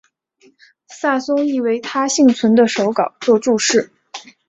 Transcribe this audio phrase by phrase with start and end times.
[0.87, 3.93] 萨松亦为他幸存的手稿作注释。